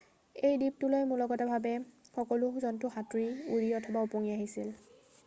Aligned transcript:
এই 0.47 0.55
দ্বীপটোলৈ 0.61 1.03
মূলগতভাৱে 1.11 1.73
সকলো 2.07 2.49
জন্তু 2.65 2.91
সাঁতুৰি 2.97 3.29
উৰি 3.59 3.71
অথবা 3.81 4.05
ওপঙি 4.09 4.33
আহিছিল 4.39 4.73